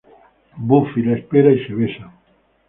[0.57, 2.09] Buffy le espera y se besan.